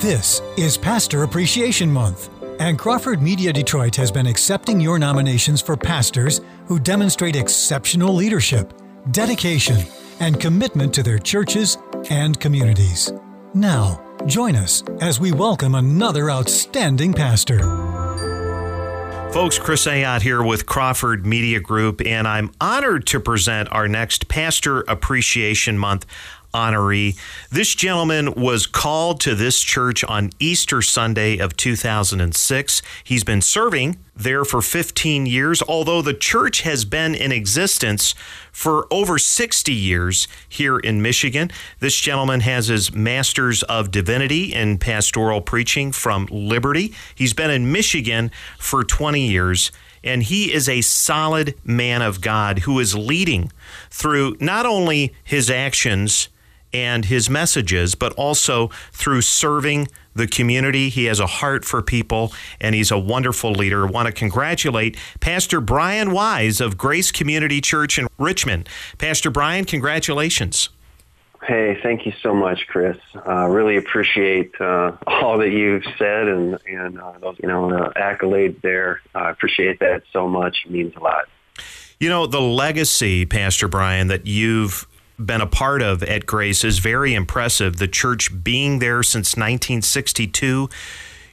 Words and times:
This 0.00 0.40
is 0.56 0.78
Pastor 0.78 1.24
Appreciation 1.24 1.92
Month, 1.92 2.30
and 2.58 2.78
Crawford 2.78 3.20
Media 3.20 3.52
Detroit 3.52 3.94
has 3.96 4.10
been 4.10 4.26
accepting 4.26 4.80
your 4.80 4.98
nominations 4.98 5.60
for 5.60 5.76
pastors 5.76 6.40
who 6.64 6.80
demonstrate 6.80 7.36
exceptional 7.36 8.14
leadership, 8.14 8.72
dedication, 9.10 9.76
and 10.18 10.40
commitment 10.40 10.94
to 10.94 11.02
their 11.02 11.18
churches 11.18 11.76
and 12.08 12.40
communities. 12.40 13.12
Now, 13.52 14.02
join 14.24 14.56
us 14.56 14.82
as 15.02 15.20
we 15.20 15.32
welcome 15.32 15.74
another 15.74 16.30
outstanding 16.30 17.12
pastor. 17.12 17.58
Folks, 19.34 19.58
Chris 19.58 19.86
Ayotte 19.86 20.22
here 20.22 20.42
with 20.42 20.66
Crawford 20.66 21.24
Media 21.24 21.60
Group, 21.60 22.00
and 22.04 22.26
I'm 22.26 22.50
honored 22.58 23.06
to 23.08 23.20
present 23.20 23.70
our 23.70 23.86
next 23.86 24.28
Pastor 24.28 24.80
Appreciation 24.88 25.78
Month 25.78 26.04
honoree. 26.52 27.16
This 27.50 27.74
gentleman 27.74 28.34
was 28.34 28.66
called 28.66 29.20
to 29.20 29.34
this 29.34 29.60
church 29.60 30.04
on 30.04 30.30
Easter 30.38 30.82
Sunday 30.82 31.38
of 31.38 31.56
2006. 31.56 32.82
He's 33.04 33.24
been 33.24 33.42
serving 33.42 33.98
there 34.16 34.44
for 34.44 34.60
15 34.60 35.26
years, 35.26 35.62
although 35.62 36.02
the 36.02 36.14
church 36.14 36.62
has 36.62 36.84
been 36.84 37.14
in 37.14 37.32
existence 37.32 38.14
for 38.52 38.86
over 38.90 39.18
60 39.18 39.72
years 39.72 40.28
here 40.48 40.78
in 40.78 41.00
Michigan. 41.00 41.50
This 41.78 41.96
gentleman 41.96 42.40
has 42.40 42.68
his 42.68 42.92
Master's 42.92 43.62
of 43.64 43.90
Divinity 43.90 44.52
in 44.52 44.78
Pastoral 44.78 45.40
Preaching 45.40 45.92
from 45.92 46.26
Liberty. 46.30 46.94
He's 47.14 47.32
been 47.32 47.50
in 47.50 47.72
Michigan 47.72 48.30
for 48.58 48.84
20 48.84 49.26
years 49.26 49.70
and 50.02 50.22
he 50.22 50.52
is 50.52 50.68
a 50.68 50.80
solid 50.80 51.54
man 51.64 52.02
of 52.02 52.20
God 52.20 52.60
who 52.60 52.78
is 52.78 52.94
leading 52.94 53.52
through 53.90 54.36
not 54.40 54.66
only 54.66 55.14
his 55.24 55.50
actions 55.50 56.28
and 56.72 57.06
his 57.06 57.28
messages, 57.28 57.94
but 57.94 58.12
also 58.14 58.68
through 58.92 59.22
serving 59.22 59.88
the 60.14 60.26
community. 60.26 60.88
He 60.88 61.04
has 61.06 61.20
a 61.20 61.26
heart 61.26 61.64
for 61.64 61.82
people, 61.82 62.32
and 62.60 62.74
he's 62.74 62.90
a 62.90 62.98
wonderful 62.98 63.52
leader. 63.52 63.86
I 63.86 63.90
want 63.90 64.06
to 64.06 64.12
congratulate 64.12 64.96
Pastor 65.20 65.60
Brian 65.60 66.12
Wise 66.12 66.60
of 66.60 66.76
Grace 66.76 67.12
Community 67.12 67.60
Church 67.60 67.98
in 67.98 68.06
Richmond. 68.18 68.68
Pastor 68.98 69.30
Brian, 69.30 69.64
congratulations. 69.64 70.68
Hey, 71.42 71.78
thank 71.82 72.04
you 72.04 72.12
so 72.22 72.34
much, 72.34 72.66
Chris. 72.66 72.98
Uh, 73.26 73.46
really 73.48 73.78
appreciate 73.78 74.52
uh, 74.60 74.92
all 75.06 75.38
that 75.38 75.50
you've 75.50 75.84
said 75.98 76.28
and 76.28 76.58
and 76.66 77.00
uh, 77.00 77.14
those 77.18 77.36
you 77.42 77.48
know 77.48 77.70
the 77.70 77.92
accolades 77.96 78.60
there. 78.60 79.00
I 79.14 79.30
appreciate 79.30 79.80
that 79.80 80.02
so 80.12 80.28
much. 80.28 80.64
It 80.66 80.70
means 80.70 80.94
a 80.96 81.00
lot. 81.00 81.28
You 81.98 82.10
know 82.10 82.26
the 82.26 82.40
legacy, 82.40 83.24
Pastor 83.24 83.68
Brian, 83.68 84.08
that 84.08 84.26
you've 84.26 84.86
been 85.26 85.40
a 85.40 85.46
part 85.46 85.82
of 85.82 86.02
at 86.02 86.26
Grace 86.26 86.64
is 86.64 86.78
very 86.78 87.14
impressive. 87.14 87.76
The 87.76 87.88
church 87.88 88.42
being 88.42 88.78
there 88.78 89.02
since 89.02 89.36
1962. 89.36 90.68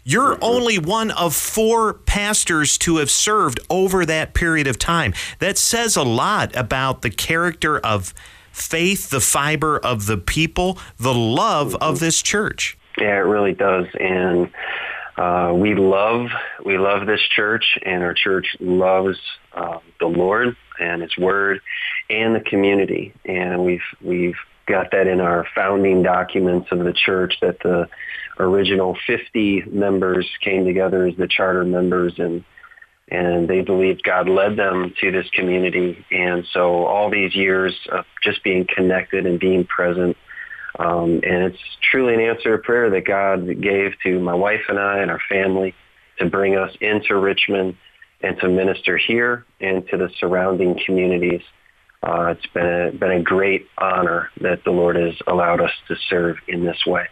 You're 0.04 0.38
only 0.42 0.80
one 0.80 1.12
of 1.12 1.36
four 1.36 1.94
pastors 1.94 2.78
to 2.80 2.98
have 2.98 3.12
served 3.12 3.60
over 3.70 4.06
that 4.06 4.34
period 4.34 4.66
of 4.66 4.80
time. 4.80 5.14
That 5.40 5.58
says 5.58 5.98
a 5.98 6.04
lot 6.04 6.56
about 6.56 7.02
the 7.02 7.10
character 7.10 7.78
of 7.80 8.14
faith, 8.52 9.10
the 9.10 9.20
fiber 9.20 9.78
of 9.78 10.06
the 10.06 10.18
people, 10.18 10.80
the 10.98 11.14
love 11.14 11.76
of 11.76 12.00
this 12.00 12.22
church. 12.22 12.78
Yeah, 12.98 13.18
it 13.18 13.26
really 13.28 13.54
does. 13.54 13.86
And 14.00 14.50
uh, 15.18 15.52
we 15.54 15.76
love 15.76 16.30
we 16.64 16.78
love 16.78 17.08
this 17.08 17.22
church, 17.36 17.78
and 17.84 18.04
our 18.04 18.14
church 18.14 18.56
loves 18.60 19.18
uh, 19.54 19.80
the 20.00 20.08
Lord 20.08 20.56
and 20.80 21.02
His 21.02 21.18
Word 21.18 21.60
and 22.10 22.36
the 22.36 22.40
community. 22.42 23.14
And 23.26 23.64
we've 23.64 23.82
we've 24.02 24.38
got 24.68 24.92
that 24.92 25.08
in 25.08 25.22
our 25.22 25.46
founding 25.56 26.04
documents 26.04 26.68
of 26.72 26.80
the 26.80 26.94
church 26.94 27.36
that 27.42 27.60
the 27.60 27.88
original 28.40 28.98
50 29.08 29.64
members 29.68 30.28
came 30.42 30.66
together 30.66 31.08
as 31.08 31.16
the 31.16 31.28
charter 31.28 31.64
members 31.64 32.14
and 32.18 32.44
and 33.10 33.48
they 33.48 33.62
believed 33.62 34.04
God 34.04 34.28
led 34.28 34.58
them 34.58 34.94
to 35.02 35.12
this 35.12 35.30
community. 35.32 36.06
And 36.12 36.46
so 36.52 36.86
all 36.86 37.10
these 37.10 37.34
years 37.34 37.74
of 37.90 38.04
just 38.22 38.44
being 38.44 38.68
connected 38.68 39.26
and 39.26 39.40
being 39.40 39.66
present, 39.66 40.18
um, 40.78 41.22
and 41.24 41.44
it's 41.44 41.58
truly 41.90 42.16
an 42.16 42.20
answer 42.20 42.58
to 42.58 42.64
prayer 42.64 42.90
that 42.90 43.06
God 43.06 43.62
gave 43.62 43.94
to 44.04 44.20
my 44.20 44.34
wife 44.36 44.62
and 44.68 44.78
I 44.78 45.00
and 45.00 45.10
our 45.10 45.22
family 45.30 45.74
to 46.20 46.30
bring 46.30 46.58
us 46.58 46.76
into 46.82 47.16
Richmond 47.16 47.78
and 48.22 48.38
to 48.40 48.50
minister 48.50 48.98
here 48.98 49.46
and 49.62 49.88
to 49.88 49.98
the 49.98 50.10
surrounding 50.20 50.80
communities. 50.86 51.42
Uh, 52.04 52.28
it's 52.28 52.46
been 52.48 52.66
a, 52.66 52.92
been 52.92 53.12
a 53.12 53.24
great 53.24 53.68
honor 53.78 54.30
that 54.42 54.64
the 54.64 54.72
Lord 54.72 54.96
has 54.96 55.16
allowed 55.28 55.62
us 55.62 55.72
to 55.88 55.96
serve 56.10 56.38
in 56.48 56.64
this 56.64 56.86
way. 56.86 57.08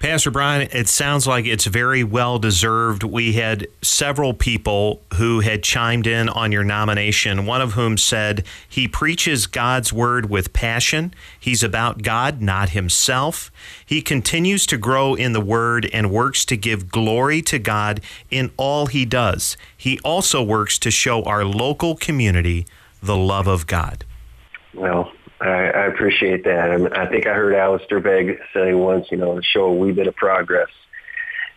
Pastor 0.00 0.30
Brian, 0.30 0.66
it 0.72 0.88
sounds 0.88 1.26
like 1.26 1.44
it's 1.44 1.66
very 1.66 2.02
well 2.02 2.38
deserved. 2.38 3.02
We 3.02 3.34
had 3.34 3.68
several 3.82 4.32
people 4.32 5.02
who 5.16 5.40
had 5.40 5.62
chimed 5.62 6.06
in 6.06 6.30
on 6.30 6.52
your 6.52 6.64
nomination, 6.64 7.44
one 7.44 7.60
of 7.60 7.74
whom 7.74 7.98
said 7.98 8.46
he 8.66 8.88
preaches 8.88 9.46
God's 9.46 9.92
word 9.92 10.30
with 10.30 10.54
passion. 10.54 11.12
He's 11.38 11.62
about 11.62 12.00
God, 12.00 12.40
not 12.40 12.70
himself. 12.70 13.52
He 13.84 14.00
continues 14.00 14.64
to 14.68 14.78
grow 14.78 15.14
in 15.14 15.34
the 15.34 15.40
word 15.42 15.90
and 15.92 16.10
works 16.10 16.46
to 16.46 16.56
give 16.56 16.90
glory 16.90 17.42
to 17.42 17.58
God 17.58 18.00
in 18.30 18.52
all 18.56 18.86
he 18.86 19.04
does. 19.04 19.58
He 19.76 20.00
also 20.00 20.42
works 20.42 20.78
to 20.78 20.90
show 20.90 21.22
our 21.24 21.44
local 21.44 21.94
community 21.94 22.64
the 23.02 23.16
love 23.16 23.46
of 23.46 23.66
God. 23.66 24.04
Well, 24.74 25.12
I, 25.40 25.46
I 25.48 25.86
appreciate 25.86 26.44
that. 26.44 26.70
And 26.70 26.94
I 26.94 27.06
think 27.06 27.26
I 27.26 27.34
heard 27.34 27.54
Alistair 27.54 28.00
Begg 28.00 28.38
say 28.52 28.74
once, 28.74 29.06
you 29.10 29.16
know, 29.16 29.40
show 29.40 29.66
a 29.66 29.74
wee 29.74 29.92
bit 29.92 30.06
of 30.06 30.14
progress. 30.16 30.68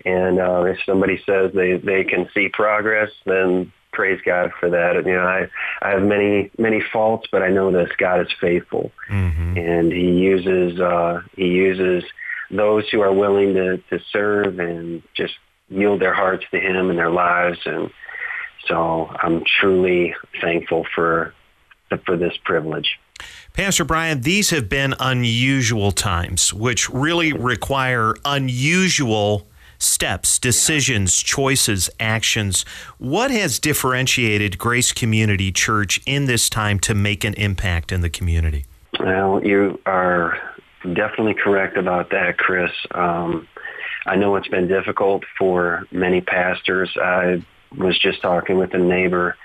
And 0.06 0.40
uh, 0.40 0.64
if 0.64 0.78
somebody 0.86 1.22
says 1.26 1.52
they, 1.54 1.78
they 1.78 2.04
can 2.04 2.30
see 2.34 2.50
progress, 2.50 3.09
then 3.26 3.72
praise 3.92 4.20
God 4.26 4.52
for 4.59 4.70
that. 4.72 4.98
And, 4.98 5.06
you 5.06 5.14
know, 5.14 5.22
I, 5.26 5.48
I 5.81 5.92
have 5.92 6.04
many, 6.04 6.52
many 6.58 6.81
faults, 6.81 7.28
but 7.31 7.42
I 7.42 7.50
know 7.50 7.72
this 7.72 7.92
God 7.98 8.22
is 8.22 8.34
faithful. 8.42 8.92
Mm-hmm. 9.10 9.58
And 9.58 9.92
he 9.92 10.12
uses, 10.12 10.80
uh, 10.80 11.22
he 11.36 11.48
uses 11.48 12.04
those 12.52 12.90
who 12.90 13.02
are 13.02 13.14
willing 13.14 13.54
to, 13.54 13.78
to 13.78 14.00
serve 14.12 14.60
and 14.60 15.04
just 15.16 15.36
yield 15.70 16.02
their 16.02 16.14
hearts 16.14 16.46
to 16.52 16.60
him 16.60 16.90
and 16.90 17.00
their 17.00 17.12
lives. 17.12 17.60
And 17.66 17.90
so 18.68 19.09
I'm 19.22 19.44
truly 19.59 20.16
thankful 20.41 20.85
for, 20.96 21.34
for 22.06 22.18
this 22.18 22.34
privilege. 22.44 23.00
Pastor 23.53 23.85
Brian, 23.85 24.22
these 24.22 24.50
have 24.50 24.68
been 24.68 24.96
unusual 25.00 25.91
times, 25.91 26.53
which 26.53 26.90
really 26.90 27.34
require 27.34 28.16
unusual 28.25 29.47
steps, 29.78 30.40
decisions, 30.40 31.22
choices, 31.22 31.90
actions. 32.00 32.66
What 32.97 33.31
has 33.31 33.59
differentiated 33.59 34.57
Grace 34.57 34.91
Community 34.91 35.51
Church 35.51 36.01
in 36.06 36.25
this 36.25 36.50
time 36.50 36.80
to 36.80 36.95
make 36.95 37.24
an 37.24 37.34
impact 37.35 37.91
in 37.91 38.01
the 38.01 38.09
community? 38.09 38.66
Well, 39.00 39.45
you 39.45 39.80
are 39.85 40.38
definitely 40.81 41.35
correct 41.35 41.78
about 41.78 42.09
that, 42.12 42.38
Chris. 42.38 42.72
Um, 42.91 43.47
I 44.06 44.16
know 44.16 44.35
it's 44.35 44.47
been 44.47 44.68
difficult 44.68 45.24
for 45.38 45.85
many 45.91 46.22
pastors. 46.22 46.95
I 46.97 47.44
was 47.78 47.97
just 48.00 48.22
talking 48.22 48.57
with 48.57 48.73
a 48.73 48.78
neighbor 48.78 49.35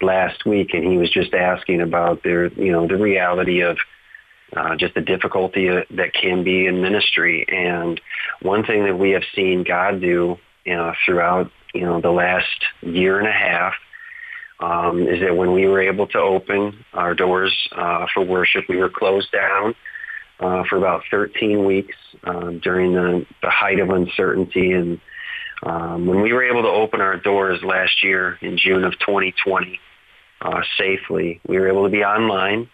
last 0.00 0.44
week, 0.44 0.74
and 0.74 0.84
he 0.84 0.98
was 0.98 1.10
just 1.10 1.34
asking 1.34 1.80
about 1.80 2.22
their, 2.22 2.46
you 2.48 2.72
know, 2.72 2.86
the 2.86 2.96
reality 2.96 3.60
of 3.60 3.78
uh, 4.56 4.76
just 4.76 4.94
the 4.94 5.00
difficulty 5.00 5.68
that 5.68 6.12
can 6.12 6.44
be 6.44 6.66
in 6.66 6.82
ministry. 6.82 7.44
And 7.48 8.00
one 8.42 8.64
thing 8.64 8.84
that 8.84 8.98
we 8.98 9.10
have 9.10 9.24
seen 9.34 9.64
God 9.64 10.00
do, 10.00 10.38
you 10.64 10.74
know, 10.74 10.92
throughout, 11.04 11.50
you 11.74 11.82
know, 11.82 12.00
the 12.00 12.10
last 12.10 12.64
year 12.82 13.18
and 13.18 13.28
a 13.28 13.32
half 13.32 13.74
um, 14.60 15.06
is 15.06 15.20
that 15.20 15.36
when 15.36 15.52
we 15.52 15.66
were 15.66 15.80
able 15.80 16.06
to 16.08 16.18
open 16.18 16.84
our 16.92 17.14
doors 17.14 17.54
uh, 17.72 18.06
for 18.14 18.24
worship, 18.24 18.64
we 18.68 18.76
were 18.76 18.90
closed 18.90 19.30
down 19.32 19.74
uh, 20.40 20.64
for 20.68 20.76
about 20.76 21.02
13 21.10 21.64
weeks 21.64 21.96
uh, 22.24 22.50
during 22.62 22.94
the, 22.94 23.26
the 23.42 23.50
height 23.50 23.80
of 23.80 23.90
uncertainty. 23.90 24.72
And 24.72 25.00
um, 25.62 26.06
when 26.06 26.20
we 26.20 26.32
were 26.32 26.44
able 26.44 26.62
to 26.62 26.68
open 26.68 27.00
our 27.00 27.16
doors 27.16 27.62
last 27.62 28.02
year 28.02 28.38
in 28.40 28.58
June 28.58 28.84
of 28.84 28.92
2020, 28.98 29.80
uh, 30.40 30.62
safely. 30.78 31.40
We 31.46 31.58
were 31.58 31.68
able 31.68 31.84
to 31.84 31.90
be 31.90 32.04
online, 32.04 32.68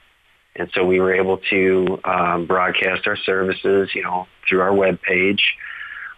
and 0.56 0.70
so 0.74 0.84
we 0.84 1.00
were 1.00 1.14
able 1.14 1.38
to 1.50 2.00
um, 2.04 2.46
broadcast 2.46 3.06
our 3.06 3.16
services, 3.16 3.90
you 3.94 4.02
know, 4.02 4.26
through 4.48 4.60
our 4.60 4.74
web 4.74 5.00
page. 5.00 5.54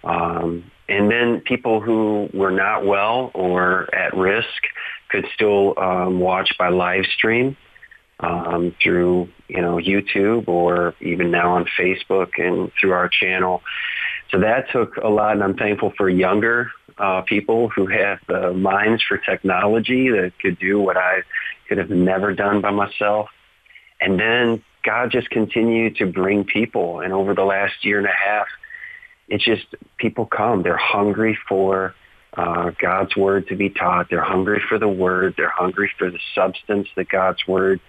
Um, 0.02 0.70
and 0.88 1.11
then 1.11 1.40
people 1.40 1.81
who 1.81 2.28
were 2.34 2.50
not 2.50 2.84
well 2.84 3.31
or 3.34 3.94
at 3.94 4.14
risk 4.17 4.49
could 5.08 5.26
still 5.34 5.75
um, 5.78 6.20
watch 6.20 6.52
by 6.58 6.69
live 6.69 7.06
stream 7.17 7.56
um, 8.20 8.75
through, 8.82 9.28
you 9.49 9.62
know, 9.62 9.76
YouTube 9.76 10.49
or 10.49 10.94
even 11.00 11.31
now 11.31 11.55
on 11.55 11.67
Facebook 11.78 12.32
and 12.38 12.70
through 12.78 12.93
our 12.93 13.08
channel. 13.08 13.62
So 14.30 14.40
that 14.40 14.70
took 14.72 14.96
a 14.96 15.08
lot, 15.08 15.32
and 15.32 15.44
I'm 15.44 15.56
thankful 15.56 15.92
for 15.96 16.08
younger 16.08 16.70
uh, 16.98 17.22
people 17.22 17.68
who 17.68 17.86
have 17.86 18.18
the 18.28 18.52
minds 18.52 19.02
for 19.02 19.18
technology 19.18 20.08
that 20.10 20.32
could 20.40 20.58
do 20.58 20.80
what 20.80 20.96
I 20.96 21.22
could 21.68 21.78
have 21.78 21.90
never 21.90 22.32
done 22.34 22.60
by 22.60 22.70
myself. 22.70 23.28
And 24.00 24.18
then 24.18 24.62
God 24.84 25.10
just 25.10 25.30
continued 25.30 25.96
to 25.96 26.06
bring 26.06 26.44
people. 26.44 27.00
And 27.00 27.12
over 27.12 27.34
the 27.34 27.44
last 27.44 27.84
year 27.84 27.98
and 27.98 28.06
a 28.06 28.10
half, 28.10 28.46
it's 29.28 29.44
just 29.44 29.66
people 29.96 30.26
come. 30.26 30.62
They're 30.62 30.76
hungry 30.76 31.38
for 31.48 31.94
uh, 32.36 32.72
God's 32.80 33.16
word 33.16 33.48
to 33.48 33.56
be 33.56 33.70
taught. 33.70 34.10
They're 34.10 34.22
hungry 34.22 34.62
for 34.68 34.78
the 34.78 34.88
word. 34.88 35.34
They're 35.36 35.48
hungry 35.50 35.90
for 35.98 36.10
the 36.10 36.18
substance 36.34 36.88
that 36.96 37.08
God's 37.08 37.46
word 37.46 37.80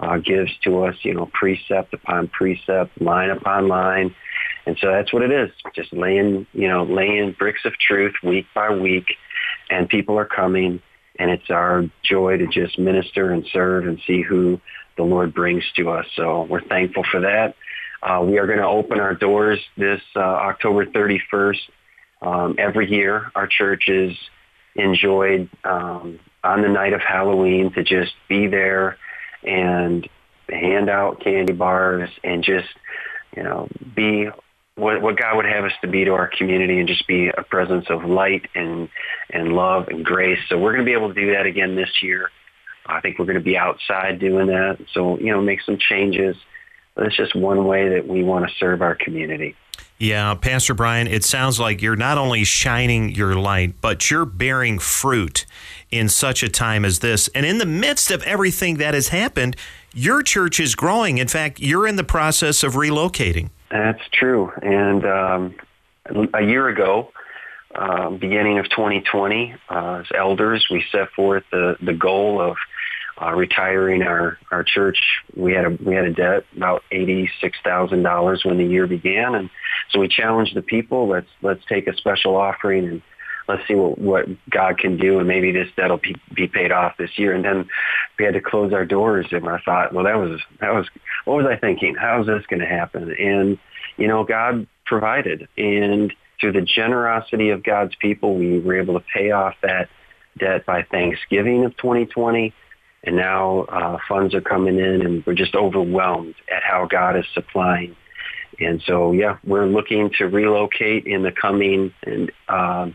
uh, 0.00 0.18
gives 0.18 0.50
to 0.64 0.84
us, 0.84 0.94
you 1.02 1.14
know, 1.14 1.26
precept 1.32 1.92
upon 1.92 2.28
precept, 2.28 3.00
line 3.00 3.30
upon 3.30 3.68
line. 3.68 4.14
And 4.68 4.76
so 4.82 4.88
that's 4.88 5.14
what 5.14 5.22
it 5.22 5.32
is, 5.32 5.50
just 5.74 5.94
laying, 5.94 6.46
you 6.52 6.68
know, 6.68 6.84
laying 6.84 7.32
bricks 7.32 7.62
of 7.64 7.72
truth 7.78 8.12
week 8.22 8.44
by 8.54 8.68
week. 8.68 9.06
And 9.70 9.88
people 9.88 10.18
are 10.18 10.26
coming, 10.26 10.82
and 11.18 11.30
it's 11.30 11.48
our 11.48 11.84
joy 12.02 12.36
to 12.36 12.46
just 12.48 12.78
minister 12.78 13.32
and 13.32 13.46
serve 13.50 13.86
and 13.86 13.98
see 14.06 14.20
who 14.20 14.60
the 14.98 15.04
Lord 15.04 15.32
brings 15.32 15.64
to 15.76 15.88
us. 15.88 16.04
So 16.16 16.42
we're 16.50 16.60
thankful 16.60 17.02
for 17.10 17.20
that. 17.20 17.54
Uh, 18.02 18.22
we 18.26 18.38
are 18.38 18.46
going 18.46 18.58
to 18.58 18.66
open 18.66 19.00
our 19.00 19.14
doors 19.14 19.58
this 19.78 20.02
uh, 20.14 20.18
October 20.20 20.84
31st. 20.84 21.60
Um, 22.20 22.56
every 22.58 22.90
year, 22.90 23.32
our 23.34 23.46
church 23.46 23.88
is 23.88 24.14
enjoyed 24.74 25.48
um, 25.64 26.20
on 26.44 26.60
the 26.60 26.68
night 26.68 26.92
of 26.92 27.00
Halloween 27.00 27.72
to 27.72 27.82
just 27.82 28.12
be 28.28 28.48
there 28.48 28.98
and 29.42 30.06
hand 30.50 30.90
out 30.90 31.24
candy 31.24 31.54
bars 31.54 32.10
and 32.22 32.44
just, 32.44 32.68
you 33.34 33.42
know, 33.42 33.66
be 33.96 34.28
what, 34.78 35.02
what 35.02 35.16
God 35.16 35.36
would 35.36 35.44
have 35.44 35.64
us 35.64 35.72
to 35.82 35.88
be 35.88 36.04
to 36.04 36.12
our 36.12 36.28
community 36.28 36.78
and 36.78 36.88
just 36.88 37.06
be 37.06 37.28
a 37.28 37.42
presence 37.42 37.86
of 37.90 38.04
light 38.04 38.46
and, 38.54 38.88
and 39.30 39.52
love 39.52 39.88
and 39.88 40.04
grace. 40.04 40.38
So 40.48 40.58
we're 40.58 40.72
going 40.72 40.84
to 40.84 40.88
be 40.88 40.96
able 40.96 41.12
to 41.12 41.20
do 41.20 41.32
that 41.32 41.46
again 41.46 41.74
this 41.74 42.02
year. 42.02 42.30
I 42.86 43.00
think 43.00 43.18
we're 43.18 43.26
going 43.26 43.38
to 43.38 43.44
be 43.44 43.56
outside 43.56 44.18
doing 44.18 44.46
that. 44.46 44.78
So, 44.94 45.18
you 45.18 45.32
know, 45.32 45.42
make 45.42 45.60
some 45.62 45.78
changes. 45.78 46.36
It's 46.96 47.16
just 47.16 47.34
one 47.34 47.66
way 47.66 47.90
that 47.90 48.08
we 48.08 48.22
want 48.24 48.48
to 48.48 48.54
serve 48.54 48.80
our 48.80 48.94
community. 48.94 49.56
Yeah, 49.98 50.34
Pastor 50.34 50.74
Brian, 50.74 51.08
it 51.08 51.24
sounds 51.24 51.58
like 51.58 51.82
you're 51.82 51.96
not 51.96 52.18
only 52.18 52.44
shining 52.44 53.10
your 53.10 53.34
light, 53.34 53.80
but 53.80 54.10
you're 54.10 54.24
bearing 54.24 54.78
fruit 54.78 55.44
in 55.90 56.08
such 56.08 56.42
a 56.44 56.48
time 56.48 56.84
as 56.84 57.00
this. 57.00 57.28
And 57.34 57.44
in 57.44 57.58
the 57.58 57.66
midst 57.66 58.12
of 58.12 58.22
everything 58.22 58.76
that 58.76 58.94
has 58.94 59.08
happened, 59.08 59.56
your 59.92 60.22
church 60.22 60.60
is 60.60 60.76
growing. 60.76 61.18
In 61.18 61.26
fact, 61.26 61.58
you're 61.58 61.86
in 61.86 61.96
the 61.96 62.04
process 62.04 62.62
of 62.62 62.74
relocating. 62.74 63.50
That's 63.70 64.00
true. 64.12 64.50
And 64.62 65.04
um, 65.04 65.54
a 66.34 66.42
year 66.42 66.68
ago, 66.68 67.12
uh, 67.74 68.10
beginning 68.10 68.58
of 68.58 68.68
2020, 68.70 69.54
uh, 69.68 70.00
as 70.00 70.06
elders, 70.16 70.66
we 70.70 70.84
set 70.90 71.10
forth 71.12 71.44
the, 71.50 71.76
the 71.82 71.92
goal 71.92 72.40
of 72.40 72.56
uh, 73.20 73.32
retiring 73.32 74.02
our, 74.02 74.38
our 74.50 74.64
church. 74.64 74.98
We 75.36 75.52
had 75.52 75.64
a 75.66 75.70
we 75.70 75.94
had 75.94 76.04
a 76.04 76.12
debt 76.12 76.44
about 76.56 76.84
eighty 76.92 77.28
six 77.40 77.58
thousand 77.64 78.04
dollars 78.04 78.42
when 78.44 78.58
the 78.58 78.64
year 78.64 78.86
began, 78.86 79.34
and 79.34 79.50
so 79.90 79.98
we 79.98 80.08
challenged 80.08 80.54
the 80.54 80.62
people. 80.62 81.08
Let's 81.08 81.26
let's 81.42 81.64
take 81.68 81.88
a 81.88 81.96
special 81.96 82.36
offering 82.36 82.86
and 82.86 83.02
let's 83.48 83.66
see 83.66 83.74
what, 83.74 83.98
what 83.98 84.26
God 84.50 84.78
can 84.78 84.98
do, 84.98 85.18
and 85.18 85.26
maybe 85.26 85.52
this 85.52 85.68
debt 85.76 85.90
will 85.90 85.98
be, 85.98 86.14
be 86.34 86.46
paid 86.46 86.70
off 86.70 86.96
this 86.98 87.18
year. 87.18 87.32
And 87.32 87.44
then 87.44 87.68
we 88.18 88.24
had 88.24 88.34
to 88.34 88.40
close 88.40 88.72
our 88.72 88.84
doors, 88.84 89.26
and 89.30 89.48
I 89.48 89.58
thought, 89.64 89.92
well, 89.92 90.04
that 90.04 90.16
was 90.16 90.40
that 90.60 90.74
was 90.74 90.86
what 91.24 91.38
was 91.38 91.46
I 91.46 91.56
thinking? 91.56 91.94
How 91.94 92.20
is 92.20 92.26
this 92.26 92.44
going 92.46 92.60
to 92.60 92.66
happen? 92.66 93.14
And 93.18 93.58
you 93.96 94.06
know, 94.06 94.24
God 94.24 94.66
provided, 94.84 95.48
and 95.56 96.12
through 96.40 96.52
the 96.52 96.62
generosity 96.62 97.50
of 97.50 97.64
God's 97.64 97.94
people, 97.96 98.36
we 98.36 98.60
were 98.60 98.78
able 98.78 98.94
to 98.94 99.04
pay 99.12 99.30
off 99.30 99.54
that 99.62 99.88
debt 100.38 100.66
by 100.66 100.82
Thanksgiving 100.82 101.64
of 101.64 101.76
2020. 101.76 102.54
And 103.04 103.16
now 103.16 103.60
uh, 103.60 103.98
funds 104.08 104.34
are 104.34 104.40
coming 104.40 104.78
in, 104.78 105.02
and 105.02 105.26
we're 105.26 105.34
just 105.34 105.54
overwhelmed 105.54 106.34
at 106.54 106.62
how 106.62 106.86
God 106.86 107.16
is 107.16 107.24
supplying. 107.32 107.96
And 108.60 108.82
so, 108.84 109.12
yeah, 109.12 109.38
we're 109.44 109.66
looking 109.66 110.10
to 110.18 110.24
relocate 110.24 111.06
in 111.06 111.22
the 111.22 111.30
coming 111.30 111.92
and 112.02 112.32
uh, 112.48 112.90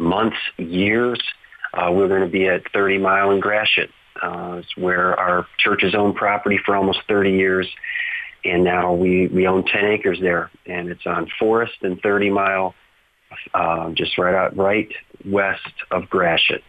months, 0.00 0.36
years. 0.56 1.20
Uh, 1.72 1.90
we're 1.92 2.08
going 2.08 2.22
to 2.22 2.28
be 2.28 2.48
at 2.48 2.62
30 2.72 2.98
Mile 2.98 3.30
in 3.30 3.40
Gratiot. 3.40 3.90
Uh, 4.20 4.56
it's 4.58 4.76
where 4.76 5.18
our 5.18 5.46
church 5.58 5.82
has 5.82 5.94
owned 5.94 6.16
property 6.16 6.58
for 6.64 6.74
almost 6.74 7.00
30 7.08 7.30
years. 7.30 7.68
And 8.44 8.64
now 8.64 8.94
we, 8.94 9.28
we 9.28 9.46
own 9.46 9.64
10 9.64 9.84
acres 9.84 10.18
there. 10.20 10.50
And 10.66 10.88
it's 10.88 11.06
on 11.06 11.28
Forest 11.38 11.74
and 11.82 12.00
30 12.00 12.30
Mile, 12.30 12.74
uh, 13.54 13.90
just 13.90 14.18
right 14.18 14.34
out, 14.34 14.56
right 14.56 14.90
west 15.24 15.72
of 15.90 16.08
Gratiot. 16.08 16.62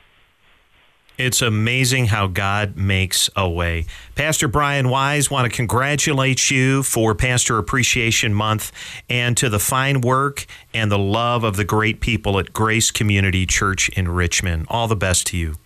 It's 1.23 1.43
amazing 1.43 2.07
how 2.07 2.25
God 2.25 2.75
makes 2.75 3.29
a 3.35 3.47
way. 3.47 3.85
Pastor 4.15 4.47
Brian 4.47 4.89
Wise, 4.89 5.29
want 5.29 5.47
to 5.47 5.55
congratulate 5.55 6.49
you 6.49 6.81
for 6.81 7.13
Pastor 7.13 7.59
Appreciation 7.59 8.33
Month 8.33 8.71
and 9.07 9.37
to 9.37 9.47
the 9.47 9.59
fine 9.59 10.01
work 10.01 10.47
and 10.73 10.91
the 10.91 10.97
love 10.97 11.43
of 11.43 11.57
the 11.57 11.63
great 11.63 12.01
people 12.01 12.39
at 12.39 12.53
Grace 12.53 12.89
Community 12.89 13.45
Church 13.45 13.87
in 13.89 14.07
Richmond. 14.07 14.65
All 14.67 14.87
the 14.87 14.95
best 14.95 15.27
to 15.27 15.37
you. 15.37 15.57